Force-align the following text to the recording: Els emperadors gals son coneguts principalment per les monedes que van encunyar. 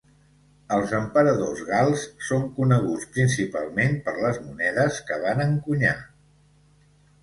Els 0.77 0.93
emperadors 0.99 1.61
gals 1.67 2.07
son 2.31 2.49
coneguts 2.57 3.07
principalment 3.19 3.97
per 4.09 4.19
les 4.27 4.43
monedes 4.51 5.01
que 5.13 5.23
van 5.29 5.49
encunyar. 5.51 5.99